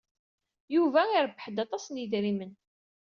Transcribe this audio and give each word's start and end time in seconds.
Yuba 0.75 1.01
irebbeḥ-d 1.15 1.57
aṭas 1.63 1.85
n 1.89 1.99
yedrimen. 2.01 2.53